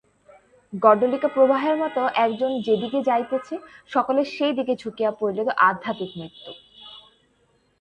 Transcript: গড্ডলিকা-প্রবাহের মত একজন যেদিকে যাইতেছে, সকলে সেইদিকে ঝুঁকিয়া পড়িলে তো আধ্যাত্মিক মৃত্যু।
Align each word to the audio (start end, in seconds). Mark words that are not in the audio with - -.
গড্ডলিকা-প্রবাহের 0.73 1.75
মত 1.77 1.95
একজন 2.25 2.51
যেদিকে 2.61 2.99
যাইতেছে, 3.03 3.55
সকলে 3.87 4.21
সেইদিকে 4.25 4.73
ঝুঁকিয়া 4.75 5.11
পড়িলে 5.11 5.41
তো 5.45 5.53
আধ্যাত্মিক 5.59 6.11
মৃত্যু। 6.17 6.51